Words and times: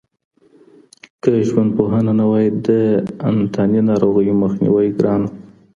که 1.21 1.31
ژوندپوهنه 1.47 2.13
نه 2.19 2.25
وای، 2.29 2.47
د 2.65 2.69
انتاني 3.29 3.81
ناروغيو 3.89 4.39
مخنیوی 4.43 4.87
ګران 4.99 5.21
و. 5.27 5.31